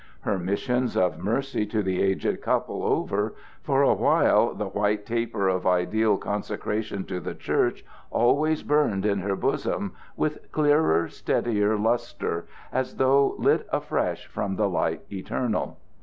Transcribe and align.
Her 0.21 0.39
missions 0.39 0.97
of 0.97 1.19
mercy 1.19 1.63
to 1.67 1.83
the 1.83 2.01
aged 2.01 2.41
couple 2.41 2.83
over, 2.83 3.35
for 3.61 3.83
a 3.83 3.93
while 3.93 4.55
the 4.55 4.65
white 4.65 5.05
taper 5.05 5.47
of 5.47 5.67
ideal 5.67 6.17
consecration 6.17 7.03
to 7.05 7.19
the 7.19 7.35
Church 7.35 7.85
always 8.09 8.63
burned 8.63 9.05
in 9.05 9.19
her 9.19 9.35
bosom 9.35 9.93
with 10.17 10.51
clearer, 10.51 11.07
steadier 11.07 11.77
lustre, 11.77 12.47
as 12.73 12.95
though 12.95 13.35
lit 13.37 13.67
afresh 13.71 14.25
from 14.25 14.55
the 14.55 14.67
Light 14.67 15.03
eternal. 15.11 15.77